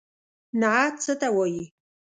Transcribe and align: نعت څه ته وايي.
نعت 0.61 0.93
څه 1.03 1.13
ته 1.19 1.27
وايي. 1.35 1.63